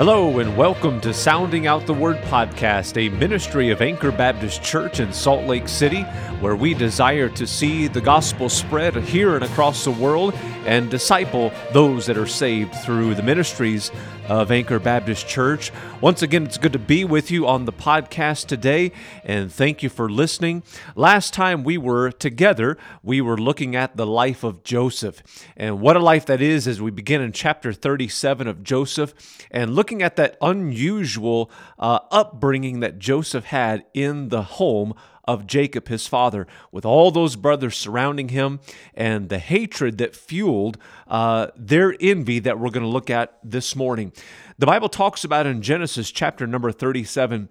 Hello, 0.00 0.38
and 0.38 0.56
welcome 0.56 0.98
to 1.02 1.12
Sounding 1.12 1.66
Out 1.66 1.84
the 1.84 1.92
Word 1.92 2.16
podcast, 2.22 2.96
a 2.96 3.14
ministry 3.18 3.68
of 3.68 3.82
Anchor 3.82 4.10
Baptist 4.10 4.62
Church 4.62 4.98
in 4.98 5.12
Salt 5.12 5.44
Lake 5.44 5.68
City, 5.68 6.06
where 6.40 6.56
we 6.56 6.72
desire 6.72 7.28
to 7.28 7.46
see 7.46 7.86
the 7.86 8.00
gospel 8.00 8.48
spread 8.48 8.96
here 8.96 9.34
and 9.34 9.44
across 9.44 9.84
the 9.84 9.90
world 9.90 10.34
and 10.64 10.90
disciple 10.90 11.52
those 11.72 12.06
that 12.06 12.16
are 12.16 12.26
saved 12.26 12.74
through 12.76 13.14
the 13.14 13.22
ministries 13.22 13.90
of 14.26 14.50
Anchor 14.50 14.78
Baptist 14.78 15.26
Church. 15.26 15.72
Once 16.00 16.22
again, 16.22 16.44
it's 16.44 16.56
good 16.56 16.72
to 16.72 16.78
be 16.78 17.04
with 17.04 17.30
you 17.30 17.46
on 17.46 17.64
the 17.64 17.72
podcast 17.72 18.46
today, 18.46 18.92
and 19.24 19.52
thank 19.52 19.82
you 19.82 19.88
for 19.88 20.08
listening. 20.08 20.62
Last 20.94 21.34
time 21.34 21.64
we 21.64 21.76
were 21.76 22.12
together, 22.12 22.78
we 23.02 23.20
were 23.20 23.36
looking 23.36 23.74
at 23.74 23.96
the 23.96 24.06
life 24.06 24.44
of 24.44 24.62
Joseph, 24.62 25.22
and 25.56 25.80
what 25.80 25.96
a 25.96 26.00
life 26.00 26.26
that 26.26 26.40
is 26.40 26.68
as 26.68 26.80
we 26.80 26.90
begin 26.90 27.20
in 27.20 27.32
chapter 27.32 27.72
37 27.72 28.46
of 28.46 28.62
Joseph 28.62 29.14
and 29.50 29.74
looking 29.74 30.00
at 30.00 30.16
that 30.16 30.38
unusual 30.40 31.50
uh, 31.78 31.98
upbringing 32.10 32.80
that 32.80 32.98
Joseph 32.98 33.46
had 33.46 33.84
in 33.92 34.28
the 34.28 34.42
home 34.42 34.94
of 35.32 35.46
Jacob, 35.46 35.88
his 35.88 36.06
father, 36.06 36.46
with 36.72 36.84
all 36.84 37.10
those 37.10 37.36
brothers 37.36 37.76
surrounding 37.76 38.30
him 38.30 38.60
and 38.94 39.28
the 39.28 39.38
hatred 39.38 39.98
that 39.98 40.16
fueled 40.16 40.76
uh, 41.06 41.48
their 41.56 41.94
envy 42.00 42.38
that 42.40 42.58
we're 42.58 42.70
going 42.70 42.84
to 42.84 42.90
look 42.90 43.10
at 43.10 43.38
this 43.44 43.76
morning. 43.76 44.12
The 44.58 44.66
Bible 44.66 44.88
talks 44.88 45.22
about 45.22 45.46
in 45.46 45.62
Genesis 45.62 46.10
chapter 46.10 46.46
number 46.46 46.72
37 46.72 47.48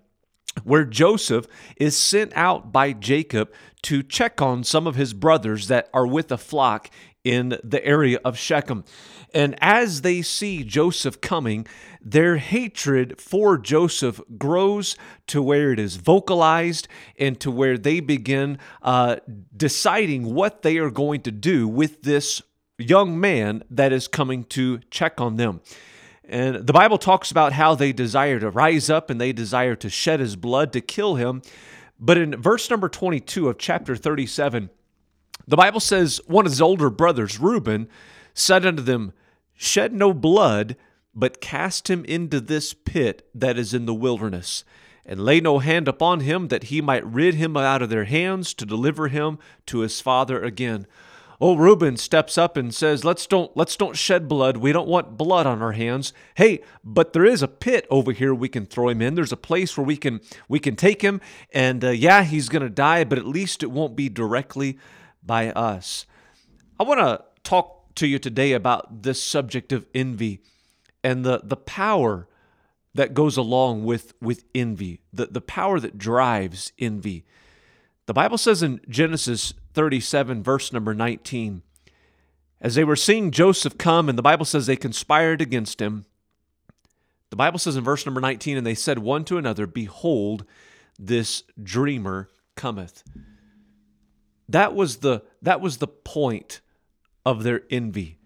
where 0.64 0.84
Joseph 0.84 1.46
is 1.78 1.98
sent 1.98 2.34
out 2.36 2.72
by 2.72 2.92
Jacob 2.92 3.52
to 3.84 4.04
check 4.04 4.42
on 4.42 4.64
some 4.64 4.88
of 4.88 4.96
his 4.96 5.14
brothers 5.14 5.68
that 5.68 5.90
are 5.94 6.08
with 6.08 6.32
a 6.32 6.38
flock 6.38 6.90
in 7.24 7.58
the 7.64 7.84
area 7.86 8.20
of 8.24 8.38
Shechem. 8.38 8.84
And 9.34 9.56
as 9.62 10.02
they 10.02 10.22
see 10.22 10.64
Joseph 10.64 11.22
coming, 11.22 11.68
their 12.02 12.38
hatred 12.38 13.20
for 13.20 13.58
Joseph 13.58 14.22
grows 14.38 14.96
to 15.28 15.42
where 15.42 15.72
it 15.72 15.80
is 15.80 15.98
vocalized 15.98 16.88
and 17.20 17.40
to 17.42 17.52
where 17.52 17.78
they 17.78 18.00
begin 18.00 18.58
uh, 18.82 19.18
deciding 19.56 20.34
what 20.34 20.62
they 20.62 20.78
are 20.78 20.90
going 20.90 21.22
to 21.22 21.32
do 21.32 21.68
with 21.68 22.02
this 22.02 22.42
young 22.78 23.20
man 23.20 23.64
that 23.70 23.92
is 23.92 24.08
coming 24.08 24.46
to 24.46 24.80
check 24.90 25.20
on 25.20 25.36
them. 25.36 25.62
And 26.24 26.68
the 26.68 26.74
Bible 26.74 27.00
talks 27.00 27.32
about 27.32 27.54
how 27.54 27.76
they 27.76 27.92
desire 27.92 28.40
to 28.40 28.50
rise 28.50 28.90
up 28.90 29.10
and 29.10 29.20
they 29.20 29.34
desire 29.34 29.76
to 29.78 29.90
shed 29.90 30.20
his 30.20 30.36
blood 30.36 30.72
to 30.74 30.82
kill 30.82 31.16
him. 31.16 31.42
But 32.00 32.18
in 32.18 32.40
verse 32.40 32.70
number 32.70 32.88
22 32.88 33.50
of 33.50 33.58
chapter 33.58 33.96
37, 33.96 34.70
the 35.50 35.58
Bible 35.58 35.80
says, 35.80 36.22
One 36.28 36.46
of 36.46 36.52
his 36.52 36.62
older 36.62 36.92
brothers, 36.92 37.40
Reuben, 37.40 37.90
said 38.36 38.66
unto 38.66 38.84
them, 38.84 39.14
Shed 39.56 39.94
no 39.94 40.14
blood, 40.14 40.76
but 41.16 41.42
cast 41.42 41.90
him 41.90 42.06
into 42.06 42.40
this 42.40 42.74
pit 42.76 43.28
that 43.34 43.58
is 43.58 43.74
in 43.74 43.88
the 43.88 43.94
wilderness, 43.94 44.64
and 45.06 45.20
lay 45.20 45.42
no 45.42 45.58
hand 45.58 45.88
upon 45.88 46.20
him, 46.20 46.50
that 46.50 46.66
he 46.66 46.82
might 46.82 47.06
rid 47.06 47.34
him 47.34 47.58
out 47.58 47.82
of 47.82 47.90
their 47.90 48.06
hands 48.06 48.54
to 48.54 48.66
deliver 48.66 49.08
him 49.08 49.40
to 49.66 49.80
his 49.80 50.00
father 50.00 50.44
again. 50.44 50.86
Old 51.42 51.60
Reuben 51.60 51.98
steps 51.98 52.38
up 52.38 52.56
and 52.56 52.76
says, 52.76 53.04
"Let's 53.04 53.26
don't 53.26 53.56
let's 53.56 53.76
don't 53.76 53.96
shed 53.96 54.28
blood. 54.28 54.58
We 54.58 54.72
don't 54.72 54.90
want 54.90 55.18
blood 55.18 55.48
on 55.48 55.62
our 55.62 55.72
hands. 55.72 56.14
Hey, 56.36 56.62
but 56.84 57.14
there 57.14 57.26
is 57.26 57.42
a 57.42 57.48
pit 57.48 57.88
over 57.90 58.12
here 58.12 58.36
we 58.36 58.50
can 58.50 58.66
throw 58.66 58.90
him 58.90 59.02
in. 59.02 59.16
There's 59.16 59.32
a 59.32 59.38
place 59.38 59.78
where 59.78 59.86
we 59.86 59.96
can 59.96 60.20
we 60.50 60.60
can 60.60 60.76
take 60.76 61.02
him, 61.02 61.22
and 61.54 61.84
uh, 61.84 61.90
yeah, 61.90 62.24
he's 62.24 62.50
to 62.50 62.70
die, 62.70 63.06
but 63.06 63.18
at 63.18 63.26
least 63.26 63.64
it 63.64 63.72
won't 63.72 63.96
be 63.96 64.10
directly 64.10 64.78
by 65.24 65.52
us." 65.52 66.06
I 66.80 66.84
want 66.84 67.00
to 67.00 67.24
talk 67.44 67.96
to 67.96 68.08
you 68.08 68.20
today 68.20 68.54
about 68.54 69.04
this 69.04 69.22
subject 69.22 69.72
of 69.72 69.86
envy 69.94 70.40
and 71.04 71.26
the 71.26 71.42
the 71.44 71.58
power 71.58 72.28
that 72.96 73.14
goes 73.14 73.38
along 73.38 73.84
with 73.84 74.14
with 74.22 74.46
envy, 74.56 75.02
the 75.14 75.28
the 75.28 75.42
power 75.42 75.80
that 75.80 75.98
drives 75.98 76.72
envy. 76.80 77.26
The 78.06 78.14
Bible 78.14 78.40
says 78.40 78.64
in 78.64 78.82
Genesis 78.90 79.54
37, 79.74 80.42
verse 80.42 80.74
number 80.74 80.96
19, 80.96 81.62
as 82.60 82.74
they 82.74 82.84
were 82.84 82.96
seeing 82.96 83.30
Joseph 83.30 83.78
come, 83.78 84.10
and 84.10 84.18
the 84.18 84.24
Bible 84.24 84.46
says 84.46 84.66
they 84.66 84.76
conspired 84.76 85.42
against 85.42 85.80
him. 85.80 86.06
The 87.30 87.36
Bible 87.36 87.60
says 87.60 87.78
in 87.78 87.84
verse 87.84 88.06
number 88.08 88.20
19, 88.20 88.58
and 88.58 88.66
they 88.66 88.74
said 88.74 89.00
one 89.00 89.24
to 89.26 89.38
another, 89.38 89.68
Behold, 89.68 90.44
this 90.98 91.44
dreamer 91.62 92.30
cometh. 92.56 93.04
That 94.50 94.74
was 94.74 94.98
the 94.98 95.24
that 95.44 95.62
was 95.62 95.78
the 95.78 95.88
point 95.88 96.62
of 97.26 97.44
their 97.44 97.62
envy. 97.70 98.18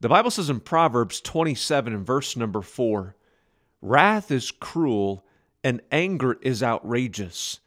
The 0.00 0.08
Bible 0.08 0.30
says 0.30 0.50
in 0.50 0.60
Proverbs 0.60 1.20
27 1.20 1.92
and 1.92 2.06
verse 2.06 2.36
number 2.36 2.62
4, 2.62 3.16
wrath 3.82 4.30
is 4.30 4.50
cruel 4.50 5.24
and 5.62 5.80
anger 5.92 6.38
is 6.42 6.62
outrageous. 6.62 7.60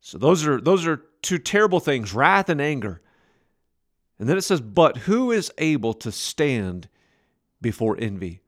So 0.00 0.18
those 0.18 0.46
are 0.46 0.60
those 0.60 0.86
are 0.86 1.02
two 1.22 1.38
terrible 1.38 1.80
things, 1.80 2.12
wrath 2.12 2.48
and 2.48 2.60
anger. 2.60 3.00
And 4.18 4.28
then 4.28 4.36
it 4.36 4.42
says, 4.42 4.60
"But 4.60 4.98
who 4.98 5.30
is 5.30 5.50
able 5.56 5.94
to 5.94 6.12
stand 6.12 6.88
before 7.62 7.96
envy?" 7.98 8.42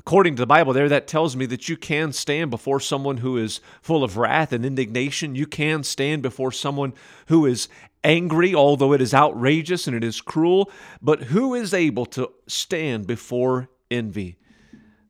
According 0.00 0.36
to 0.36 0.40
the 0.40 0.46
Bible, 0.46 0.72
there 0.72 0.88
that 0.88 1.06
tells 1.06 1.36
me 1.36 1.44
that 1.44 1.68
you 1.68 1.76
can 1.76 2.14
stand 2.14 2.50
before 2.50 2.80
someone 2.80 3.18
who 3.18 3.36
is 3.36 3.60
full 3.82 4.02
of 4.02 4.16
wrath 4.16 4.50
and 4.50 4.64
indignation. 4.64 5.34
You 5.34 5.46
can 5.46 5.82
stand 5.82 6.22
before 6.22 6.52
someone 6.52 6.94
who 7.26 7.44
is 7.44 7.68
angry, 8.02 8.54
although 8.54 8.94
it 8.94 9.02
is 9.02 9.12
outrageous 9.12 9.86
and 9.86 9.94
it 9.94 10.02
is 10.02 10.22
cruel. 10.22 10.70
But 11.02 11.24
who 11.24 11.52
is 11.54 11.74
able 11.74 12.06
to 12.06 12.32
stand 12.46 13.06
before 13.06 13.68
envy? 13.90 14.38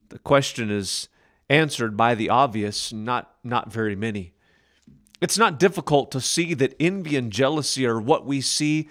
The 0.09 0.19
question 0.19 0.73
is 0.73 1.09
answered 1.49 1.97
by 1.97 2.17
the 2.17 2.29
obvious, 2.29 2.93
not, 2.93 3.33
not 3.45 3.73
very 3.73 3.95
many. 3.95 4.35
It's 5.21 5.39
not 5.39 5.61
difficult 5.61 6.11
to 6.11 6.21
see 6.21 6.53
that 6.55 6.75
envy 6.81 7.15
and 7.15 7.31
jealousy 7.31 7.87
are 7.87 8.01
what 8.01 8.27
we 8.27 8.41
see 8.41 8.89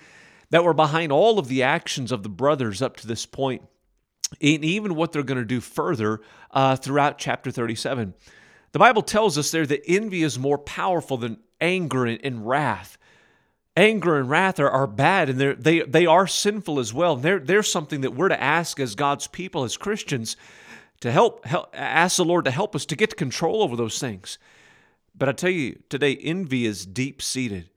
that 0.50 0.64
were 0.64 0.74
behind 0.74 1.12
all 1.12 1.40
of 1.40 1.50
the 1.50 1.62
actions 1.62 2.14
of 2.14 2.24
the 2.24 2.30
brothers 2.30 2.82
up 2.82 2.96
to 2.98 3.08
this 3.08 3.26
point, 3.26 3.64
and 4.42 4.64
even 4.64 4.96
what 4.96 5.12
they're 5.12 5.24
going 5.24 5.40
to 5.40 5.46
do 5.46 5.60
further 5.60 6.22
uh, 6.52 6.76
throughout 6.76 7.18
chapter 7.18 7.52
37. 7.52 8.14
The 8.72 8.80
Bible 8.80 9.02
tells 9.02 9.38
us 9.38 9.52
there 9.52 9.66
that 9.66 9.82
envy 9.88 10.24
is 10.24 10.38
more 10.38 10.58
powerful 10.58 11.18
than 11.18 11.40
anger 11.60 12.06
and, 12.06 12.48
wrath. 12.48 12.98
Anger 13.76 14.18
and 14.18 14.30
wrath 14.30 14.60
are, 14.60 14.70
are 14.70 14.88
bad 14.88 15.30
and 15.30 15.40
they, 15.40 15.82
they 15.82 16.06
are 16.06 16.28
sinful 16.28 16.80
as 16.80 16.94
well. 16.94 17.16
They're, 17.16 17.40
they're 17.40 17.64
something 17.64 18.02
that 18.02 18.14
we're 18.14 18.30
to 18.30 18.42
ask 18.42 18.80
as 18.80 18.96
God's 18.96 19.28
people, 19.28 19.64
as 19.64 19.78
Christians, 19.78 20.38
to 21.02 21.12
help, 21.12 21.46
help 21.46 21.70
ask 21.74 22.18
the 22.18 22.26
Lord 22.26 22.46
to 22.46 22.52
help 22.52 22.76
us 22.76 22.86
to 22.88 22.96
get 22.96 23.18
control 23.18 23.64
over 23.64 23.76
those 23.76 24.00
things. 24.00 24.38
But 25.16 25.30
I 25.30 25.32
tell 25.34 25.50
you, 25.50 25.80
today, 25.90 26.16
envy 26.16 26.66
is 26.66 26.86
deep 26.86 27.22
seated. 27.22 27.70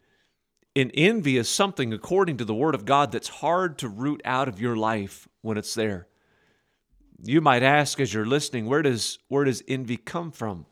And 0.74 0.90
envy 0.94 1.36
is 1.36 1.48
something, 1.48 1.92
according 1.92 2.38
to 2.38 2.44
the 2.44 2.54
Word 2.54 2.74
of 2.74 2.84
God, 2.84 3.12
that's 3.12 3.28
hard 3.28 3.78
to 3.78 3.88
root 3.88 4.22
out 4.24 4.48
of 4.48 4.60
your 4.60 4.76
life 4.76 5.28
when 5.42 5.58
it's 5.58 5.74
there. 5.74 6.06
You 7.24 7.40
might 7.40 7.62
ask 7.62 8.00
as 8.00 8.12
you're 8.12 8.26
listening, 8.26 8.66
where 8.66 8.82
does, 8.82 9.18
where 9.28 9.44
does 9.44 9.62
envy 9.68 9.96
come 9.96 10.32
from? 10.32 10.66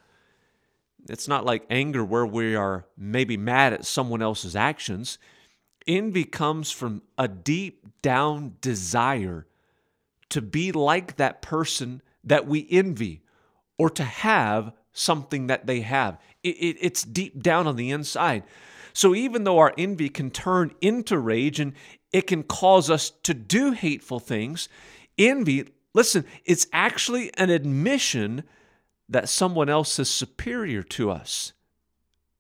It's 1.09 1.29
not 1.29 1.47
like 1.47 1.65
anger 1.71 2.05
where 2.05 2.27
we 2.27 2.55
are 2.55 2.87
maybe 2.97 3.37
mad 3.37 3.73
at 3.73 3.87
someone 3.87 4.21
else's 4.21 4.57
actions. 4.57 5.19
Envy 5.87 6.25
comes 6.25 6.71
from 6.71 7.03
a 7.17 7.29
deep 7.29 7.87
down 8.03 8.57
desire 8.61 9.47
to 10.31 10.43
be 10.43 10.73
like 10.73 11.17
that 11.17 11.41
person 11.41 12.03
that 12.25 12.47
we 12.47 12.67
envy 12.71 13.23
or 13.79 13.89
to 13.91 14.05
have 14.05 14.73
something 14.93 15.47
that 15.47 15.67
they 15.67 15.81
have. 15.81 16.19
It, 16.43 16.57
it, 16.57 16.77
it's 16.81 17.03
deep 17.03 17.43
down 17.43 17.67
on 17.67 17.77
the 17.77 17.91
inside. 17.91 18.43
So 18.93 19.15
even 19.15 19.45
though 19.45 19.59
our 19.59 19.73
envy 19.79 20.09
can 20.09 20.31
turn 20.31 20.75
into 20.81 21.19
rage 21.19 21.61
and 21.61 21.75
it 22.13 22.27
can 22.27 22.43
cause 22.43 22.91
us 22.91 23.11
to 23.23 23.35
do 23.35 23.73
hateful 23.73 24.19
things, 24.19 24.69
envy, 25.17 25.69
listen, 25.95 26.25
it's 26.45 26.67
actually 26.73 27.33
an 27.35 27.51
admission 27.51 28.45
that 29.09 29.29
someone 29.29 29.69
else 29.69 29.99
is 29.99 30.09
superior 30.09 30.83
to 30.83 31.11
us 31.11 31.53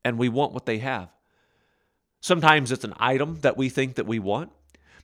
and 0.04 0.18
we 0.18 0.28
want 0.28 0.52
what 0.52 0.66
they 0.66 0.78
have. 0.78 1.08
Sometimes 2.20 2.70
it's 2.70 2.84
an 2.84 2.94
item 2.98 3.40
that 3.40 3.56
we 3.56 3.68
think 3.68 3.96
that 3.96 4.06
we 4.06 4.18
want. 4.18 4.52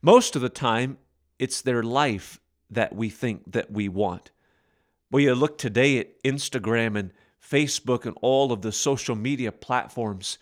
Most 0.01 0.35
of 0.35 0.41
the 0.41 0.49
time, 0.49 0.97
it's 1.39 1.61
their 1.61 1.83
life 1.83 2.39
that 2.69 2.95
we 2.95 3.09
think 3.09 3.51
that 3.51 3.71
we 3.71 3.89
want. 3.89 4.31
Well, 5.11 5.21
you 5.21 5.35
look 5.35 5.57
today 5.57 5.99
at 5.99 6.21
Instagram 6.23 6.97
and 6.97 7.11
Facebook 7.41 8.05
and 8.05 8.15
all 8.21 8.51
of 8.51 8.61
the 8.61 8.71
social 8.71 9.15
media 9.15 9.51
platforms, 9.51 10.37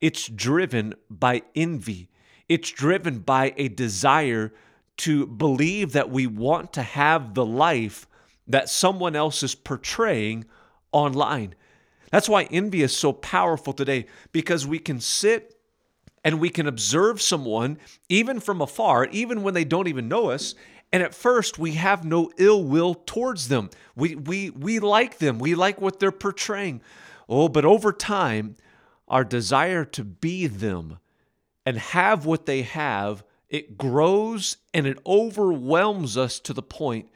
it's 0.00 0.28
driven 0.28 0.94
by 1.10 1.42
envy. 1.54 2.08
It's 2.48 2.70
driven 2.70 3.20
by 3.20 3.54
a 3.56 3.68
desire 3.68 4.52
to 4.98 5.26
believe 5.26 5.92
that 5.92 6.10
we 6.10 6.26
want 6.26 6.72
to 6.74 6.82
have 6.82 7.34
the 7.34 7.44
life 7.44 8.06
that 8.46 8.68
someone 8.68 9.16
else 9.16 9.42
is 9.42 9.54
portraying 9.54 10.44
online. 10.92 11.54
That's 12.10 12.28
why 12.28 12.44
envy 12.44 12.82
is 12.82 12.96
so 12.96 13.12
powerful 13.12 13.72
today 13.72 14.06
because 14.32 14.66
we 14.66 14.78
can 14.78 15.00
sit 15.00 15.58
and 16.24 16.40
we 16.40 16.48
can 16.48 16.66
observe 16.66 17.20
someone 17.20 17.78
even 18.08 18.40
from 18.40 18.60
afar, 18.60 19.06
even 19.06 19.42
when 19.42 19.54
they 19.54 19.64
don't 19.64 19.88
even 19.88 20.08
know 20.08 20.30
us, 20.30 20.54
And 20.92 21.02
at 21.02 21.14
first, 21.14 21.58
we 21.58 21.72
have 21.72 22.04
no 22.04 22.30
ill 22.38 22.62
will 22.62 22.94
towards 22.94 23.48
them. 23.48 23.70
We, 23.94 24.14
we, 24.14 24.50
we 24.50 24.78
like 24.78 25.18
them, 25.18 25.38
we 25.38 25.54
like 25.54 25.80
what 25.80 25.98
they're 25.98 26.12
portraying. 26.12 26.80
Oh, 27.28 27.48
but 27.48 27.64
over 27.64 27.92
time, 27.92 28.56
our 29.08 29.24
desire 29.24 29.84
to 29.84 30.04
be 30.04 30.46
them 30.46 30.98
and 31.64 31.76
have 31.78 32.24
what 32.24 32.46
they 32.46 32.62
have, 32.62 33.24
it 33.56 33.78
grows 33.78 34.58
and 34.74 34.86
it 34.86 34.98
overwhelms 35.06 36.18
us 36.18 36.38
to 36.40 36.52
the 36.52 36.62
point 36.62 37.08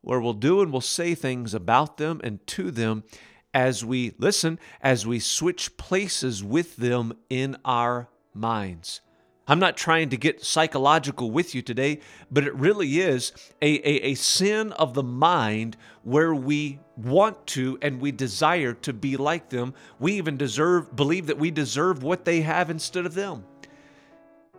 where 0.00 0.18
we'll 0.18 0.32
do 0.32 0.62
and 0.62 0.72
we'll 0.72 0.80
say 0.80 1.14
things 1.14 1.52
about 1.52 1.98
them 1.98 2.18
and 2.24 2.44
to 2.46 2.70
them 2.70 3.04
as 3.52 3.84
we 3.84 4.14
listen, 4.16 4.58
as 4.80 5.06
we 5.06 5.18
switch 5.18 5.76
places 5.76 6.42
with 6.42 6.76
them 6.76 7.12
in 7.28 7.58
our 7.62 8.08
minds. 8.32 9.02
I'm 9.46 9.58
not 9.58 9.76
trying 9.76 10.08
to 10.08 10.16
get 10.16 10.42
psychological 10.42 11.30
with 11.30 11.54
you 11.54 11.60
today, 11.60 12.00
but 12.30 12.44
it 12.44 12.54
really 12.54 12.98
is 13.00 13.32
a, 13.60 13.74
a, 13.76 14.12
a, 14.12 14.14
sin 14.14 14.72
of 14.72 14.94
the 14.94 15.02
mind 15.02 15.76
where 16.04 16.34
we 16.34 16.80
want 16.96 17.46
to 17.48 17.78
and 17.82 18.00
we 18.00 18.12
desire 18.12 18.72
to 18.72 18.94
be 18.94 19.18
like 19.18 19.50
them. 19.50 19.74
We 20.00 20.14
even 20.14 20.38
deserve, 20.38 20.96
believe 20.96 21.26
that 21.26 21.38
we 21.38 21.50
deserve 21.50 22.02
what 22.02 22.24
they 22.24 22.40
have 22.40 22.70
instead 22.70 23.04
of 23.04 23.14
them. 23.14 23.44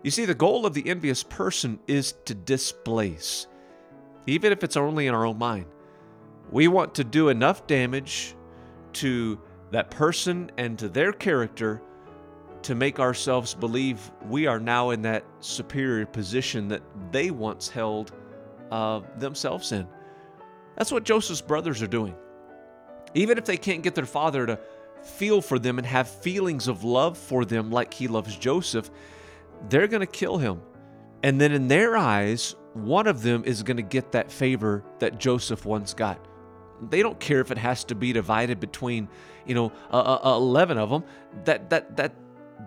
You 0.03 0.11
see, 0.11 0.25
the 0.25 0.35
goal 0.35 0.65
of 0.65 0.73
the 0.73 0.88
envious 0.89 1.23
person 1.23 1.79
is 1.88 2.13
to 2.25 2.35
displace, 2.35 3.47
even 4.25 4.51
if 4.51 4.63
it's 4.63 4.77
only 4.77 5.07
in 5.07 5.13
our 5.13 5.25
own 5.25 5.38
mind. 5.38 5.65
We 6.51 6.67
want 6.67 6.95
to 6.95 7.03
do 7.03 7.29
enough 7.29 7.67
damage 7.67 8.35
to 8.94 9.39
that 9.71 9.91
person 9.91 10.51
and 10.57 10.79
to 10.79 10.88
their 10.88 11.11
character 11.11 11.81
to 12.63 12.75
make 12.75 12.99
ourselves 12.99 13.53
believe 13.53 14.11
we 14.27 14.47
are 14.47 14.59
now 14.59 14.91
in 14.91 15.01
that 15.01 15.23
superior 15.39 16.05
position 16.05 16.67
that 16.69 16.81
they 17.11 17.31
once 17.31 17.69
held 17.69 18.11
uh, 18.71 19.01
themselves 19.17 19.71
in. 19.71 19.88
That's 20.75 20.91
what 20.91 21.03
Joseph's 21.03 21.41
brothers 21.41 21.81
are 21.81 21.88
doing. 21.88 22.15
Even 23.13 23.38
if 23.38 23.45
they 23.45 23.57
can't 23.57 23.83
get 23.83 23.95
their 23.95 24.05
father 24.05 24.45
to 24.45 24.59
feel 25.01 25.41
for 25.41 25.59
them 25.59 25.77
and 25.77 25.88
have 25.88 26.07
feelings 26.07 26.67
of 26.67 26.83
love 26.83 27.17
for 27.17 27.45
them 27.45 27.71
like 27.71 27.94
he 27.94 28.07
loves 28.07 28.35
Joseph, 28.35 28.89
they're 29.69 29.88
going 29.88 30.01
to 30.01 30.07
kill 30.07 30.38
him. 30.38 30.62
And 31.24 31.42
then 31.42 31.51
in 31.51 31.68
their 31.68 31.98
eyes, 31.98 32.56
one 32.74 33.07
of 33.07 33.21
them 33.24 33.44
is 33.45 33.63
going 33.63 33.77
to 33.77 33.83
get 33.83 34.12
that 34.12 34.31
favor 34.31 34.83
that 35.00 35.19
Joseph 35.19 35.65
once 35.65 35.94
got. 35.94 36.25
They 36.89 37.01
don't 37.01 37.19
care 37.19 37.42
if 37.42 37.50
it 37.51 37.57
has 37.57 37.83
to 37.86 37.95
be 37.95 38.13
divided 38.13 38.59
between, 38.59 39.09
you 39.45 39.56
know, 39.56 39.71
uh, 39.92 40.19
uh, 40.24 40.36
11 40.36 40.77
of 40.77 40.89
them. 40.89 41.04
That 41.45 41.71
that 41.71 41.98
that 41.98 42.13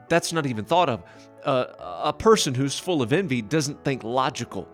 that's 0.08 0.32
not 0.32 0.46
even 0.46 0.64
thought 0.64 0.88
of. 0.88 1.04
Uh, 1.44 1.66
a 2.02 2.12
person 2.12 2.54
who's 2.54 2.78
full 2.78 3.02
of 3.02 3.12
envy 3.12 3.40
doesn't 3.40 3.84
think 3.84 4.02
logical. 4.02 4.68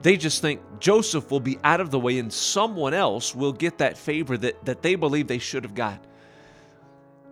They 0.00 0.16
just 0.16 0.40
think 0.40 0.60
Joseph 0.80 1.30
will 1.30 1.40
be 1.40 1.58
out 1.62 1.80
of 1.80 1.90
the 1.90 2.00
way 2.00 2.18
and 2.18 2.32
someone 2.32 2.92
else 2.92 3.34
will 3.34 3.52
get 3.52 3.78
that 3.78 3.96
favor 3.96 4.36
that, 4.38 4.64
that 4.64 4.82
they 4.82 4.96
believe 4.96 5.28
they 5.28 5.38
should 5.38 5.62
have 5.62 5.74
got. 5.74 6.04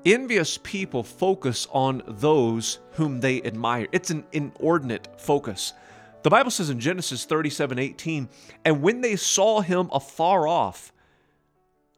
Envious 0.05 0.59
people 0.63 1.03
focus 1.03 1.67
on 1.73 2.03
those 2.07 2.79
whom 2.93 3.21
they 3.21 3.43
admire. 3.43 3.87
It's 3.93 4.11
an 4.11 4.25
inordinate 4.33 5.21
focus. 5.21 5.75
The 6.23 6.31
Bible 6.31 6.51
says 6.51 6.71
in 6.71 6.81
Genesis 6.81 7.27
37 7.27 7.79
18, 7.79 8.29
and 8.65 8.83
when 8.83 9.03
they 9.03 9.17
saw 9.17 9.61
him 9.61 9.91
afar 9.93 10.49
off, 10.49 10.93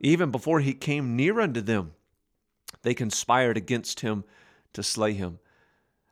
even 0.01 0.33
before 0.33 0.61
he 0.61 0.75
came 0.75 1.15
near 1.15 1.41
unto 1.41 1.61
them, 1.61 1.93
they 2.83 2.95
conspired 2.95 3.57
against 3.57 4.01
him 4.01 4.25
to 4.73 4.83
slay 4.83 5.13
him. 5.13 5.39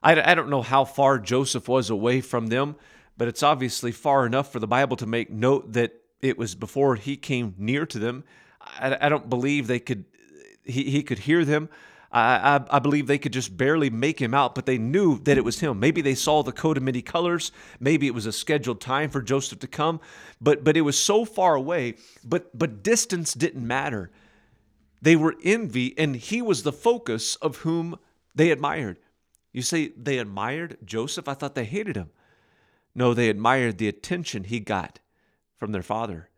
I, 0.00 0.30
I 0.30 0.34
don't 0.34 0.48
know 0.48 0.62
how 0.62 0.84
far 0.84 1.18
Joseph 1.18 1.68
was 1.68 1.90
away 1.90 2.20
from 2.20 2.46
them, 2.46 2.76
but 3.16 3.26
it's 3.26 3.42
obviously 3.42 3.90
far 3.90 4.26
enough 4.26 4.52
for 4.52 4.60
the 4.60 4.68
Bible 4.68 4.96
to 4.96 5.06
make 5.06 5.30
note 5.30 5.72
that 5.72 5.92
it 6.20 6.38
was 6.38 6.54
before 6.54 6.94
he 6.94 7.16
came 7.16 7.54
near 7.58 7.84
to 7.86 7.98
them. 7.98 8.22
I, 8.60 9.06
I 9.06 9.08
don't 9.08 9.28
believe 9.28 9.66
they 9.66 9.80
could 9.80 10.04
he, 10.64 10.84
he 10.84 11.02
could 11.02 11.20
hear 11.20 11.44
them. 11.44 11.68
I, 12.12 12.56
I, 12.56 12.76
I, 12.76 12.78
believe 12.80 13.06
they 13.06 13.18
could 13.18 13.32
just 13.32 13.56
barely 13.56 13.88
make 13.88 14.20
him 14.20 14.34
out, 14.34 14.56
but 14.56 14.66
they 14.66 14.78
knew 14.78 15.20
that 15.20 15.38
it 15.38 15.44
was 15.44 15.60
him. 15.60 15.78
Maybe 15.78 16.00
they 16.00 16.16
saw 16.16 16.42
the 16.42 16.50
coat 16.50 16.76
of 16.76 16.82
many 16.82 17.02
colors. 17.02 17.52
Maybe 17.78 18.08
it 18.08 18.14
was 18.14 18.26
a 18.26 18.32
scheduled 18.32 18.80
time 18.80 19.10
for 19.10 19.22
Joseph 19.22 19.60
to 19.60 19.68
come, 19.68 20.00
but 20.40 20.64
but 20.64 20.76
it 20.76 20.80
was 20.80 20.98
so 20.98 21.24
far 21.24 21.54
away. 21.54 21.94
But 22.24 22.56
but 22.58 22.82
distance 22.82 23.32
didn't 23.32 23.66
matter. 23.66 24.10
They 25.00 25.16
were 25.16 25.36
envy, 25.44 25.96
and 25.96 26.16
he 26.16 26.42
was 26.42 26.62
the 26.62 26.72
focus 26.72 27.36
of 27.36 27.58
whom 27.58 27.96
they 28.34 28.50
admired. 28.50 28.98
You 29.52 29.62
say 29.62 29.92
they 29.96 30.18
admired 30.18 30.78
Joseph? 30.84 31.28
I 31.28 31.34
thought 31.34 31.54
they 31.54 31.64
hated 31.64 31.96
him. 31.96 32.10
No, 32.94 33.14
they 33.14 33.28
admired 33.28 33.78
the 33.78 33.88
attention 33.88 34.44
he 34.44 34.60
got 34.60 34.98
from 35.56 35.72
their 35.72 35.82
father. 35.82 36.28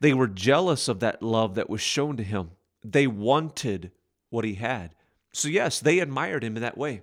They 0.00 0.14
were 0.14 0.28
jealous 0.28 0.88
of 0.88 1.00
that 1.00 1.22
love 1.22 1.54
that 1.56 1.70
was 1.70 1.80
shown 1.80 2.16
to 2.16 2.22
him. 2.22 2.52
They 2.84 3.06
wanted 3.06 3.92
what 4.30 4.44
he 4.44 4.54
had. 4.54 4.94
So, 5.32 5.48
yes, 5.48 5.80
they 5.80 5.98
admired 5.98 6.44
him 6.44 6.56
in 6.56 6.62
that 6.62 6.78
way. 6.78 7.02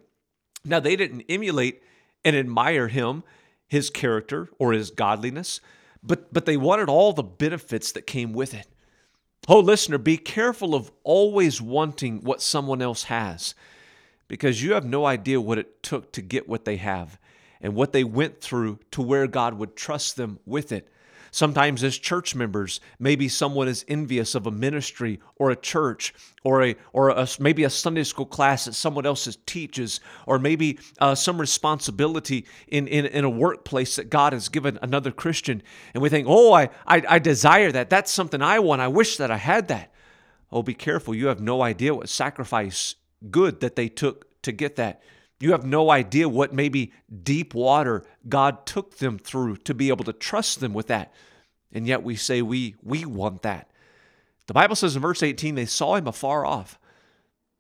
Now, 0.64 0.80
they 0.80 0.96
didn't 0.96 1.26
emulate 1.30 1.82
and 2.24 2.36
admire 2.36 2.88
him, 2.88 3.24
his 3.68 3.90
character, 3.90 4.50
or 4.58 4.74
his 4.74 4.92
godliness, 4.92 5.62
but, 6.02 6.34
but 6.34 6.46
they 6.46 6.58
wanted 6.58 6.90
all 6.90 7.14
the 7.14 7.24
benefits 7.24 7.92
that 7.92 8.08
came 8.08 8.34
with 8.34 8.54
it. 8.54 8.68
Oh, 9.48 9.60
listener, 9.60 10.00
be 10.00 10.18
careful 10.18 10.74
of 10.74 10.92
always 11.04 11.62
wanting 11.62 12.22
what 12.22 12.42
someone 12.42 12.82
else 12.82 13.04
has 13.04 13.54
because 14.28 14.64
you 14.64 14.74
have 14.74 14.86
no 14.86 15.06
idea 15.06 15.40
what 15.40 15.60
it 15.60 15.84
took 15.84 16.12
to 16.14 16.22
get 16.22 16.50
what 16.50 16.66
they 16.66 16.78
have 16.78 17.20
and 17.62 17.76
what 17.76 17.94
they 17.94 18.04
went 18.04 18.42
through 18.42 18.80
to 18.92 19.02
where 19.02 19.28
God 19.28 19.56
would 19.56 19.76
trust 19.76 20.16
them 20.16 20.40
with 20.46 20.72
it. 20.72 20.90
Sometimes, 21.36 21.84
as 21.84 21.98
church 21.98 22.34
members, 22.34 22.80
maybe 22.98 23.28
someone 23.28 23.68
is 23.68 23.84
envious 23.90 24.36
of 24.36 24.48
a 24.48 24.52
ministry 24.52 25.20
or 25.36 25.52
a 25.52 25.56
church 25.58 26.14
or 26.46 26.64
a 26.64 26.78
or 26.94 27.10
a, 27.10 27.28
maybe 27.42 27.66
a 27.66 27.70
Sunday 27.70 28.06
school 28.06 28.26
class 28.26 28.64
that 28.64 28.74
someone 28.74 29.06
else 29.06 29.38
teaches, 29.46 30.00
or 30.28 30.40
maybe 30.40 30.80
uh, 31.00 31.14
some 31.14 31.38
responsibility 31.38 32.46
in, 32.70 32.88
in 32.88 33.06
in 33.06 33.26
a 33.26 33.30
workplace 33.30 33.98
that 33.98 34.10
God 34.10 34.32
has 34.32 34.48
given 34.48 34.80
another 34.82 35.12
Christian, 35.12 35.62
and 35.94 36.02
we 36.02 36.08
think, 36.08 36.26
oh, 36.26 36.54
I, 36.54 36.70
I 36.88 37.04
I 37.10 37.20
desire 37.20 37.70
that. 37.70 37.90
That's 37.90 38.14
something 38.14 38.42
I 38.42 38.60
want. 38.60 38.82
I 38.82 38.88
wish 38.88 39.18
that 39.18 39.30
I 39.30 39.36
had 39.36 39.68
that. 39.68 39.92
Oh, 40.54 40.64
be 40.64 40.74
careful! 40.74 41.14
You 41.14 41.28
have 41.28 41.42
no 41.42 41.62
idea 41.62 41.94
what 41.94 42.08
sacrifice 42.08 42.96
good 43.30 43.60
that 43.60 43.76
they 43.76 43.90
took 43.90 44.42
to 44.44 44.54
get 44.54 44.78
that. 44.78 45.02
You 45.40 45.52
have 45.52 45.66
no 45.66 45.92
idea 45.92 46.30
what 46.30 46.54
maybe 46.54 46.94
deep 47.24 47.54
water 47.54 48.04
God 48.28 48.66
took 48.66 48.98
them 48.98 49.18
through 49.20 49.58
to 49.58 49.74
be 49.74 49.90
able 49.90 50.06
to 50.06 50.14
trust 50.14 50.60
them 50.60 50.74
with 50.74 50.88
that. 50.88 51.14
And 51.74 51.86
yet 51.86 52.04
we 52.04 52.16
say 52.16 52.42
we 52.42 52.76
we 52.82 53.06
want 53.06 53.42
that. 53.42 53.70
The 54.48 54.54
Bible 54.54 54.76
says 54.76 54.96
in 54.96 55.02
verse 55.02 55.24
18 55.24 55.56
they 55.56 55.66
saw 55.66 55.96
him 55.96 56.08
afar 56.08 56.46
off. 56.46 56.80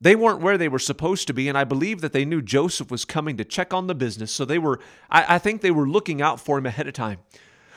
They 0.01 0.15
weren't 0.15 0.41
where 0.41 0.57
they 0.57 0.67
were 0.67 0.79
supposed 0.79 1.25
to 1.27 1.33
be, 1.33 1.47
and 1.47 1.57
I 1.57 1.63
believe 1.63 2.01
that 2.01 2.13
they 2.13 2.25
knew 2.25 2.41
Joseph 2.41 2.91
was 2.91 3.05
coming 3.05 3.37
to 3.37 3.45
check 3.45 3.73
on 3.73 3.87
the 3.87 3.95
business. 3.95 4.31
So 4.31 4.45
they 4.45 4.59
were, 4.59 4.79
I, 5.09 5.35
I 5.35 5.39
think 5.39 5.61
they 5.61 5.71
were 5.71 5.87
looking 5.87 6.21
out 6.21 6.39
for 6.39 6.57
him 6.57 6.65
ahead 6.65 6.87
of 6.87 6.93
time. 6.93 7.19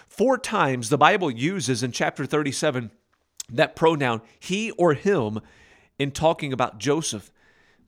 Four 0.08 0.36
times 0.36 0.88
the 0.88 0.98
Bible 0.98 1.30
uses 1.30 1.82
in 1.82 1.92
chapter 1.92 2.26
37 2.26 2.90
that 3.50 3.76
pronoun 3.76 4.20
he 4.38 4.72
or 4.72 4.94
him 4.94 5.40
in 5.98 6.10
talking 6.10 6.52
about 6.52 6.78
Joseph. 6.78 7.30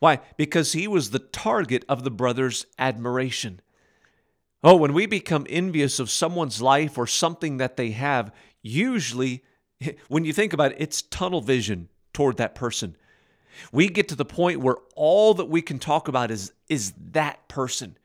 Why? 0.00 0.20
Because 0.36 0.72
he 0.72 0.88
was 0.88 1.10
the 1.10 1.18
target 1.18 1.84
of 1.88 2.02
the 2.02 2.10
brothers' 2.10 2.66
admiration. 2.78 3.60
Oh, 4.64 4.76
when 4.76 4.92
we 4.92 5.06
become 5.06 5.46
envious 5.48 5.98
of 5.98 6.10
someone's 6.10 6.60
life 6.60 6.98
or 6.98 7.06
something 7.06 7.58
that 7.58 7.76
they 7.76 7.92
have, 7.92 8.34
usually, 8.62 9.44
when 10.08 10.24
you 10.24 10.32
think 10.32 10.52
about 10.52 10.72
it, 10.72 10.78
it's 10.80 11.02
tunnel 11.02 11.40
vision 11.40 11.88
toward 12.12 12.38
that 12.38 12.54
person. 12.54 12.96
We 13.72 13.88
get 13.88 14.08
to 14.08 14.14
the 14.14 14.24
point 14.24 14.60
where 14.60 14.76
all 14.96 15.34
that 15.34 15.46
we 15.46 15.62
can 15.62 15.78
talk 15.78 16.08
about 16.08 16.30
is, 16.30 16.52
is 16.68 16.92
that 17.12 17.46
person. 17.48 17.96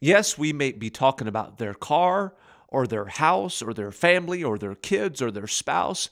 Yes, 0.00 0.38
we 0.38 0.52
may 0.52 0.72
be 0.72 0.90
talking 0.90 1.28
about 1.28 1.58
their 1.58 1.74
car 1.74 2.34
or 2.68 2.86
their 2.86 3.06
house 3.06 3.60
or 3.60 3.74
their 3.74 3.90
family 3.90 4.44
or 4.44 4.58
their 4.58 4.74
kids 4.74 5.20
or 5.20 5.30
their 5.30 5.46
spouse, 5.46 6.08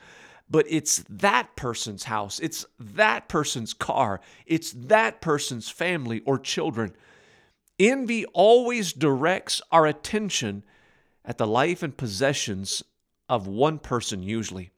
but 0.48 0.66
it's 0.68 1.04
that 1.08 1.56
person's 1.56 2.04
house, 2.04 2.38
it's 2.38 2.66
that 2.78 3.28
person's 3.28 3.74
car, 3.74 4.20
it's 4.46 4.72
that 4.72 5.20
person's 5.20 5.68
family 5.68 6.20
or 6.24 6.38
children. 6.38 6.94
Envy 7.78 8.24
always 8.26 8.92
directs 8.92 9.60
our 9.70 9.86
attention 9.86 10.62
at 11.24 11.38
the 11.38 11.46
life 11.46 11.82
and 11.82 11.96
possessions 11.96 12.82
of 13.28 13.46
one 13.46 13.78
person, 13.78 14.22
usually. 14.22 14.70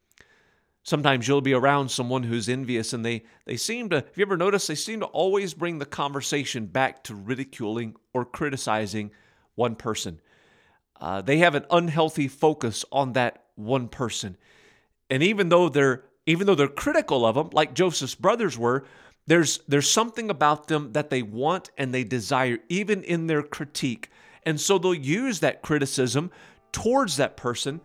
Sometimes 0.83 1.29
you'll 1.29 1.43
be 1.43 1.53
around 1.53 1.91
someone 1.91 2.23
who's 2.23 2.49
envious 2.49 2.95
and 2.95 3.05
they, 3.05 3.23
they 3.45 3.59
seem 3.59 3.91
to, 3.91 3.97
have 3.97 4.17
you 4.17 4.23
ever 4.23 4.39
noticed, 4.39 4.69
they 4.69 4.75
seem 4.75 5.01
to 5.01 5.07
always 5.07 5.53
bring 5.53 5.79
the 5.79 5.85
conversation 5.85 6.65
back 6.65 7.05
to 7.05 7.15
ridiculing 7.15 7.95
or 8.15 8.25
criticizing 8.25 9.11
one 9.55 9.77
person. 9.77 10.19
Uh, 10.99 11.21
they 11.21 11.39
have 11.39 11.55
an 11.55 11.67
unhealthy 11.71 12.27
focus 12.27 12.87
on 12.91 13.13
that 13.13 13.45
one 13.55 13.89
person. 13.89 14.39
And 15.11 15.23
even 15.23 15.49
though 15.49 15.69
they're 15.69 16.05
even 16.27 16.47
though 16.47 16.55
they're 16.55 16.69
critical 16.69 17.25
of 17.25 17.37
them, 17.37 17.49
like 17.53 17.73
Joseph's 17.75 18.15
brothers 18.15 18.59
were, 18.59 18.85
there's 19.27 19.61
there's 19.69 19.89
something 19.89 20.31
about 20.31 20.69
them 20.69 20.93
that 20.93 21.11
they 21.11 21.23
want 21.23 21.71
and 21.79 21.93
they 21.93 22.05
desire, 22.05 22.59
even 22.69 23.03
in 23.03 23.27
their 23.27 23.43
critique. 23.43 24.11
And 24.45 24.61
so 24.61 24.79
they'll 24.79 24.95
use 24.95 25.41
that 25.41 25.63
criticism 25.63 26.31
towards 26.73 27.17
that 27.17 27.37
person 27.37 27.81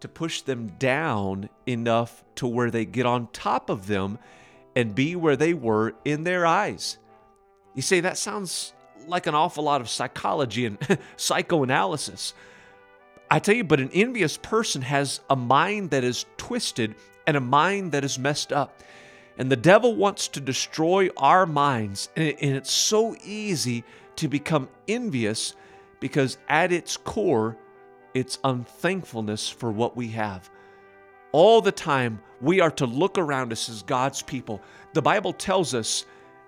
to 0.00 0.08
push 0.08 0.42
them 0.42 0.68
down 0.78 1.48
enough 1.66 2.24
to 2.36 2.46
where 2.46 2.70
they 2.70 2.84
get 2.84 3.06
on 3.06 3.28
top 3.32 3.70
of 3.70 3.86
them 3.86 4.18
and 4.76 4.94
be 4.94 5.16
where 5.16 5.36
they 5.36 5.54
were 5.54 5.94
in 6.04 6.22
their 6.22 6.46
eyes. 6.46 6.98
You 7.74 7.82
say 7.82 8.00
that 8.00 8.16
sounds 8.16 8.72
like 9.06 9.26
an 9.26 9.34
awful 9.34 9.64
lot 9.64 9.80
of 9.80 9.88
psychology 9.88 10.66
and 10.66 10.78
psychoanalysis. 11.16 12.34
I 13.30 13.38
tell 13.38 13.54
you, 13.54 13.64
but 13.64 13.80
an 13.80 13.90
envious 13.92 14.36
person 14.36 14.82
has 14.82 15.20
a 15.28 15.36
mind 15.36 15.90
that 15.90 16.04
is 16.04 16.24
twisted 16.36 16.94
and 17.26 17.36
a 17.36 17.40
mind 17.40 17.92
that 17.92 18.04
is 18.04 18.18
messed 18.18 18.52
up. 18.52 18.82
And 19.36 19.52
the 19.52 19.56
devil 19.56 19.94
wants 19.94 20.28
to 20.28 20.40
destroy 20.40 21.10
our 21.16 21.46
minds. 21.46 22.08
And, 22.16 22.34
it's 22.40 22.72
so 22.72 23.14
easy 23.24 23.84
to 24.16 24.28
become 24.28 24.68
envious 24.88 25.54
because 26.00 26.38
at 26.48 26.72
its 26.72 26.96
core, 26.96 27.56
it's 28.14 28.38
unthankfulness 28.42 29.48
for 29.48 29.70
what 29.70 29.96
we 29.96 30.08
have. 30.08 30.50
All 31.32 31.60
the 31.60 31.72
time, 31.72 32.20
we 32.40 32.60
are 32.60 32.70
to 32.72 32.86
look 32.86 33.18
around 33.18 33.52
us 33.52 33.68
as 33.68 33.82
God's 33.82 34.22
people. 34.22 34.62
The 34.94 35.02
Bible 35.02 35.34
tells 35.34 35.74
us, 35.74 36.06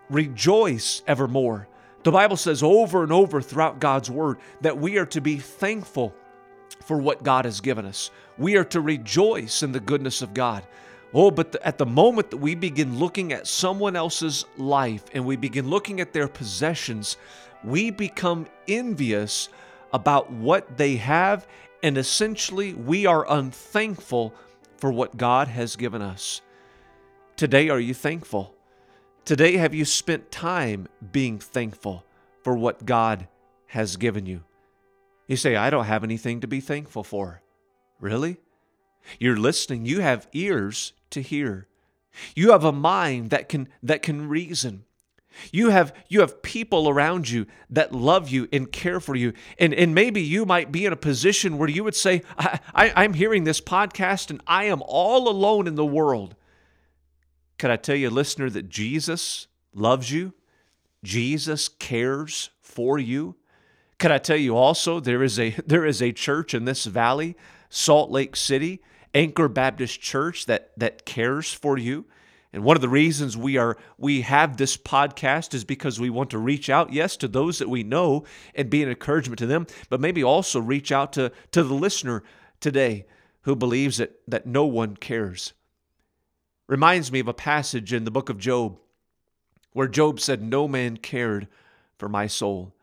rejoice 0.08 1.02
evermore. 1.06 1.68
The 2.02 2.10
Bible 2.10 2.38
says 2.38 2.62
over 2.62 3.02
and 3.02 3.12
over 3.12 3.42
throughout 3.42 3.78
God's 3.78 4.10
Word 4.10 4.38
that 4.62 4.78
we 4.78 4.96
are 4.96 5.06
to 5.06 5.20
be 5.20 5.36
thankful 5.36 6.14
for 6.84 6.98
what 6.98 7.22
God 7.22 7.44
has 7.44 7.60
given 7.60 7.84
us. 7.84 8.10
We 8.38 8.56
are 8.56 8.64
to 8.64 8.80
rejoice 8.80 9.62
in 9.62 9.72
the 9.72 9.80
goodness 9.80 10.22
of 10.22 10.34
God. 10.34 10.66
Oh, 11.12 11.30
but 11.30 11.52
the, 11.52 11.66
at 11.66 11.78
the 11.78 11.86
moment 11.86 12.30
that 12.30 12.36
we 12.36 12.54
begin 12.54 12.98
looking 12.98 13.32
at 13.32 13.46
someone 13.46 13.96
else's 13.96 14.44
life 14.56 15.04
and 15.12 15.24
we 15.24 15.36
begin 15.36 15.68
looking 15.68 16.00
at 16.00 16.12
their 16.12 16.28
possessions, 16.28 17.16
we 17.64 17.90
become 17.90 18.46
envious 18.68 19.48
about 19.92 20.30
what 20.30 20.76
they 20.76 20.96
have, 20.96 21.48
and 21.82 21.98
essentially 21.98 22.74
we 22.74 23.06
are 23.06 23.26
unthankful 23.28 24.32
for 24.76 24.92
what 24.92 25.16
God 25.16 25.48
has 25.48 25.76
given 25.76 26.00
us. 26.00 26.40
Today, 27.36 27.68
are 27.68 27.80
you 27.80 27.94
thankful? 27.94 28.54
Today, 29.24 29.56
have 29.56 29.74
you 29.74 29.84
spent 29.84 30.30
time 30.30 30.88
being 31.12 31.38
thankful 31.38 32.04
for 32.42 32.56
what 32.56 32.86
God 32.86 33.28
has 33.66 33.96
given 33.96 34.26
you? 34.26 34.42
You 35.30 35.36
say, 35.36 35.54
I 35.54 35.70
don't 35.70 35.84
have 35.84 36.02
anything 36.02 36.40
to 36.40 36.48
be 36.48 36.58
thankful 36.58 37.04
for. 37.04 37.40
Really? 38.00 38.38
You're 39.20 39.36
listening, 39.36 39.86
you 39.86 40.00
have 40.00 40.26
ears 40.32 40.92
to 41.10 41.22
hear. 41.22 41.68
You 42.34 42.50
have 42.50 42.64
a 42.64 42.72
mind 42.72 43.30
that 43.30 43.48
can 43.48 43.68
that 43.80 44.02
can 44.02 44.28
reason. 44.28 44.84
You 45.52 45.70
have 45.70 45.94
you 46.08 46.18
have 46.18 46.42
people 46.42 46.88
around 46.88 47.30
you 47.30 47.46
that 47.70 47.94
love 47.94 48.28
you 48.28 48.48
and 48.52 48.72
care 48.72 48.98
for 48.98 49.14
you. 49.14 49.32
And, 49.56 49.72
and 49.72 49.94
maybe 49.94 50.20
you 50.20 50.44
might 50.44 50.72
be 50.72 50.84
in 50.84 50.92
a 50.92 50.96
position 50.96 51.58
where 51.58 51.70
you 51.70 51.84
would 51.84 51.94
say, 51.94 52.22
I, 52.36 52.58
I, 52.74 52.92
I'm 52.96 53.14
hearing 53.14 53.44
this 53.44 53.60
podcast 53.60 54.30
and 54.30 54.42
I 54.48 54.64
am 54.64 54.82
all 54.84 55.28
alone 55.28 55.68
in 55.68 55.76
the 55.76 55.86
world. 55.86 56.34
Can 57.56 57.70
I 57.70 57.76
tell 57.76 57.94
you, 57.94 58.10
listener, 58.10 58.50
that 58.50 58.68
Jesus 58.68 59.46
loves 59.72 60.10
you? 60.10 60.34
Jesus 61.04 61.68
cares 61.68 62.50
for 62.60 62.98
you. 62.98 63.36
Can 64.00 64.10
I 64.10 64.16
tell 64.16 64.38
you 64.38 64.56
also 64.56 64.98
there 64.98 65.22
is 65.22 65.38
a 65.38 65.50
there 65.66 65.84
is 65.84 66.02
a 66.02 66.10
church 66.10 66.54
in 66.54 66.64
this 66.64 66.86
valley, 66.86 67.36
Salt 67.68 68.10
Lake 68.10 68.34
City, 68.34 68.82
Anchor 69.14 69.46
Baptist 69.46 70.00
Church 70.00 70.46
that 70.46 70.72
that 70.76 71.04
cares 71.04 71.52
for 71.52 71.78
you. 71.78 72.06
And 72.52 72.64
one 72.64 72.76
of 72.76 72.80
the 72.80 72.88
reasons 72.88 73.36
we 73.36 73.58
are 73.58 73.76
we 73.98 74.22
have 74.22 74.56
this 74.56 74.76
podcast 74.76 75.52
is 75.54 75.64
because 75.64 76.00
we 76.00 76.08
want 76.08 76.30
to 76.30 76.38
reach 76.38 76.70
out, 76.70 76.94
yes, 76.94 77.16
to 77.18 77.28
those 77.28 77.58
that 77.58 77.68
we 77.68 77.84
know 77.84 78.24
and 78.54 78.70
be 78.70 78.82
an 78.82 78.88
encouragement 78.88 79.38
to 79.38 79.46
them, 79.46 79.66
but 79.90 80.00
maybe 80.00 80.24
also 80.24 80.60
reach 80.60 80.90
out 80.90 81.12
to, 81.12 81.30
to 81.52 81.62
the 81.62 81.74
listener 81.74 82.24
today 82.58 83.06
who 83.42 83.54
believes 83.54 83.98
that, 83.98 84.18
that 84.26 84.46
no 84.46 84.64
one 84.64 84.96
cares. 84.96 85.52
Reminds 86.66 87.12
me 87.12 87.20
of 87.20 87.28
a 87.28 87.34
passage 87.34 87.92
in 87.92 88.04
the 88.04 88.10
book 88.10 88.30
of 88.30 88.38
Job 88.38 88.78
where 89.72 89.88
Job 89.88 90.18
said, 90.18 90.42
No 90.42 90.66
man 90.66 90.96
cared 90.96 91.48
for 91.98 92.08
my 92.08 92.26
soul. 92.26 92.74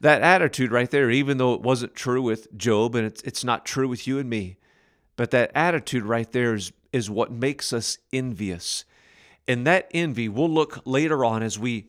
That 0.00 0.22
attitude 0.22 0.72
right 0.72 0.90
there, 0.90 1.10
even 1.10 1.38
though 1.38 1.54
it 1.54 1.62
wasn't 1.62 1.94
true 1.94 2.22
with 2.22 2.56
Job 2.56 2.94
and 2.94 3.06
it's, 3.06 3.22
it's 3.22 3.44
not 3.44 3.64
true 3.64 3.88
with 3.88 4.06
you 4.06 4.18
and 4.18 4.28
me, 4.28 4.56
but 5.16 5.30
that 5.30 5.50
attitude 5.54 6.04
right 6.04 6.30
there 6.30 6.54
is 6.54 6.72
is 6.92 7.10
what 7.10 7.30
makes 7.30 7.72
us 7.72 7.98
envious. 8.12 8.84
And 9.46 9.66
that 9.66 9.90
envy, 9.92 10.28
we'll 10.28 10.50
look 10.50 10.80
later 10.84 11.24
on 11.24 11.42
as 11.42 11.58
we 11.58 11.88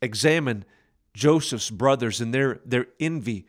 examine 0.00 0.64
Joseph's 1.14 1.70
brothers 1.70 2.20
and 2.20 2.32
their, 2.32 2.60
their 2.64 2.86
envy. 3.00 3.46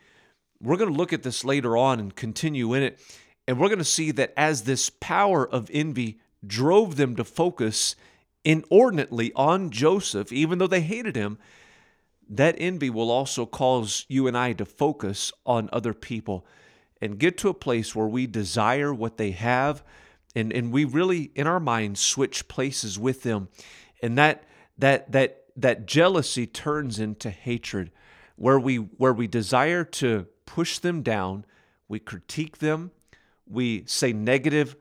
We're 0.60 0.76
going 0.76 0.92
to 0.92 0.96
look 0.96 1.12
at 1.12 1.22
this 1.22 1.44
later 1.44 1.76
on 1.76 2.00
and 2.00 2.14
continue 2.14 2.74
in 2.74 2.82
it. 2.82 3.00
And 3.46 3.58
we're 3.58 3.68
going 3.68 3.78
to 3.78 3.84
see 3.84 4.10
that 4.12 4.32
as 4.36 4.62
this 4.62 4.90
power 4.90 5.46
of 5.48 5.70
envy 5.72 6.18
drove 6.46 6.96
them 6.96 7.16
to 7.16 7.24
focus 7.24 7.96
inordinately 8.44 9.32
on 9.34 9.70
Joseph, 9.70 10.32
even 10.32 10.58
though 10.58 10.66
they 10.66 10.80
hated 10.80 11.16
him, 11.16 11.38
that 12.28 12.56
envy 12.58 12.90
will 12.90 13.10
also 13.10 13.46
cause 13.46 14.06
you 14.08 14.26
and 14.26 14.36
I 14.36 14.52
to 14.54 14.64
focus 14.64 15.32
on 15.44 15.68
other 15.72 15.94
people 15.94 16.46
and 17.00 17.18
get 17.18 17.36
to 17.38 17.48
a 17.48 17.54
place 17.54 17.94
where 17.94 18.06
we 18.06 18.26
desire 18.26 18.92
what 18.94 19.16
they 19.16 19.32
have 19.32 19.84
and 20.36 20.52
and 20.52 20.72
we 20.72 20.84
really 20.84 21.30
in 21.34 21.46
our 21.46 21.60
minds 21.60 22.00
switch 22.00 22.48
places 22.48 22.98
with 22.98 23.22
them. 23.22 23.48
And 24.02 24.18
that 24.18 24.44
that 24.78 25.12
that 25.12 25.44
that 25.56 25.86
jealousy 25.86 26.46
turns 26.46 26.98
into 26.98 27.30
hatred. 27.30 27.92
Where 28.36 28.58
we 28.58 28.76
where 28.76 29.12
we 29.12 29.28
desire 29.28 29.84
to 29.84 30.26
push 30.46 30.78
them 30.78 31.02
down 31.02 31.44
we 31.88 31.98
critique 31.98 32.58
them. 32.58 32.90
We 33.46 33.84
say 33.86 34.12
negative 34.12 34.76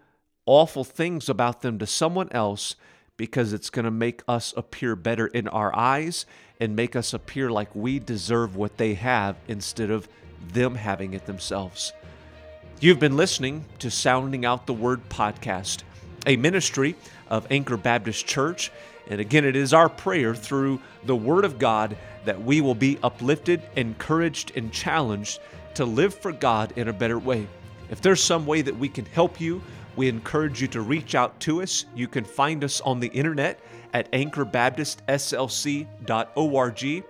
awful 0.45 0.83
things 0.83 1.29
about 1.29 1.61
them 1.61 1.79
to 1.79 1.85
someone 1.85 2.29
else 2.31 2.75
because 3.17 3.53
it's 3.53 3.69
going 3.69 3.85
to 3.85 3.91
make 3.91 4.21
us 4.27 4.53
appear 4.57 4.95
better 4.95 5.27
in 5.27 5.47
our 5.47 5.75
eyes 5.75 6.25
and 6.59 6.75
make 6.75 6.95
us 6.95 7.13
appear 7.13 7.49
like 7.49 7.73
we 7.75 7.99
deserve 7.99 8.55
what 8.55 8.77
they 8.77 8.93
have 8.93 9.35
instead 9.47 9.89
of 9.89 10.07
them 10.53 10.75
having 10.75 11.13
it 11.13 11.25
themselves 11.25 11.93
You've 12.83 12.99
been 12.99 13.15
listening 13.15 13.63
to 13.79 13.89
Sounding 13.89 14.45
Out 14.45 14.67
the 14.67 14.73
Word 14.73 15.07
podcast, 15.07 15.83
a 16.27 16.35
ministry 16.35 16.97
of 17.29 17.47
Anchor 17.49 17.77
Baptist 17.77 18.27
Church. 18.27 18.73
And 19.07 19.21
again, 19.21 19.45
it 19.45 19.55
is 19.55 19.73
our 19.73 19.87
prayer 19.87 20.35
through 20.35 20.81
the 21.05 21.15
Word 21.15 21.45
of 21.45 21.59
God 21.59 21.95
that 22.25 22.43
we 22.43 22.59
will 22.59 22.75
be 22.75 22.99
uplifted, 23.01 23.61
encouraged, 23.77 24.51
and 24.57 24.69
challenged 24.73 25.39
to 25.75 25.85
live 25.85 26.13
for 26.13 26.33
God 26.33 26.73
in 26.75 26.89
a 26.89 26.93
better 26.93 27.17
way. 27.17 27.47
If 27.89 28.01
there's 28.01 28.21
some 28.21 28.45
way 28.45 28.61
that 28.61 28.77
we 28.77 28.89
can 28.89 29.05
help 29.05 29.39
you, 29.39 29.61
we 29.95 30.09
encourage 30.09 30.61
you 30.61 30.67
to 30.69 30.81
reach 30.81 31.13
out 31.15 31.39
to 31.41 31.61
us. 31.61 31.85
You 31.95 32.07
can 32.07 32.23
find 32.23 32.63
us 32.63 32.81
on 32.81 32.99
the 32.99 33.07
internet 33.07 33.59
at 33.93 34.11
anchorbaptistslc.org, 34.11 37.03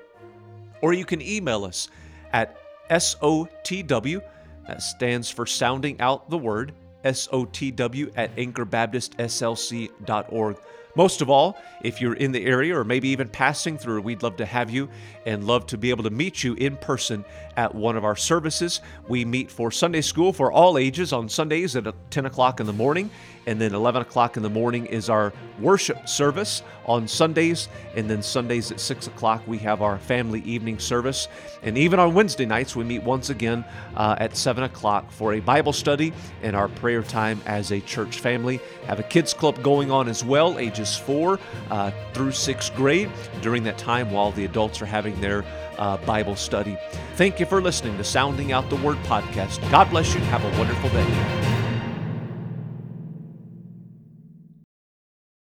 or 0.82 0.94
you 0.94 1.06
can 1.06 1.22
email 1.22 1.66
us 1.66 1.90
at 2.34 2.58
sotw 2.90 4.22
that 4.68 4.82
stands 4.82 5.30
for 5.30 5.46
Sounding 5.46 6.02
Out 6.02 6.30
the 6.30 6.38
Word, 6.38 6.74
SOTW 7.04 8.12
at 8.16 8.36
anchorbaptistslc.org. 8.36 10.58
Most 10.96 11.22
of 11.22 11.30
all, 11.30 11.58
if 11.82 12.00
you're 12.00 12.14
in 12.14 12.32
the 12.32 12.46
area 12.46 12.78
or 12.78 12.84
maybe 12.84 13.10
even 13.10 13.28
passing 13.28 13.78
through, 13.80 14.02
we'd 14.02 14.22
love 14.22 14.38
to 14.38 14.46
have 14.46 14.70
you 14.70 14.90
and 15.26 15.46
love 15.46 15.66
to 15.68 15.78
be 15.78 15.90
able 15.90 16.04
to 16.04 16.12
meet 16.12 16.44
you 16.44 16.54
in 16.54 16.78
person 16.78 17.26
at 17.58 17.74
one 17.74 17.98
of 17.98 18.06
our 18.06 18.16
services. 18.16 18.80
We 19.08 19.26
meet 19.26 19.50
for 19.50 19.72
Sunday 19.72 20.02
school 20.02 20.32
for 20.32 20.52
all 20.52 20.78
ages 20.78 21.12
on 21.12 21.28
Sundays 21.30 21.76
at 21.76 21.86
10 22.12 22.26
o'clock 22.28 22.60
in 22.60 22.68
the 22.68 22.74
morning, 22.74 23.10
and 23.48 23.60
then 23.60 23.74
11 23.74 24.04
o'clock 24.04 24.38
in 24.38 24.44
the 24.44 24.50
morning 24.50 24.86
is 24.86 25.10
our 25.10 25.34
worship 25.60 26.08
service 26.08 26.62
on 26.86 27.08
Sundays, 27.08 27.70
and 27.96 28.10
then 28.10 28.22
Sundays 28.22 28.72
at 28.72 28.80
6 28.80 29.08
o'clock 29.08 29.42
we 29.48 29.58
have 29.58 29.82
our 29.82 29.98
family 29.98 30.42
evening 30.42 30.78
service. 30.78 31.28
And 31.64 31.78
even 31.78 32.00
on 32.00 32.14
Wednesday 32.14 32.46
nights, 32.46 32.76
we 32.76 32.84
meet 32.84 33.04
once 33.04 33.30
again 33.30 33.66
uh, 33.96 34.16
at 34.20 34.38
7 34.38 34.64
o'clock 34.64 35.12
for 35.12 35.34
a 35.34 35.40
Bible 35.40 35.74
study 35.74 36.14
and 36.44 36.56
our 36.56 36.68
prayer 36.68 37.02
time 37.02 37.42
as 37.46 37.72
a 37.72 37.80
church 37.82 38.20
family. 38.20 38.60
Have 38.86 39.00
a 39.00 39.04
kids 39.04 39.34
club 39.34 39.62
going 39.64 39.90
on 39.90 40.08
as 40.08 40.24
well, 40.24 40.60
ages 40.60 40.83
ages 40.84 40.98
four 40.98 41.40
uh, 41.72 41.92
through 42.13 42.32
sixth 42.32 42.75
grade 42.75 43.10
during 43.42 43.63
that 43.63 43.78
time 43.78 44.12
while 44.12 44.32
the 44.32 44.46
adults 44.46 44.82
are 44.82 44.86
having 44.86 45.20
their 45.22 45.46
uh, 45.78 45.98
Bible 45.98 46.36
study. 46.36 46.78
Thank 47.16 47.40
you 47.40 47.46
for 47.46 47.62
listening 47.62 47.98
to 47.98 48.04
Sounding 48.04 48.52
Out 48.52 48.70
the 48.70 48.75
Word 48.78 48.98
podcast. 49.04 49.60
God 49.72 49.90
bless 49.90 50.13
you 50.13 50.20
have 50.22 50.44
a 50.44 50.58
wonderful 50.58 50.90
day. 50.90 51.52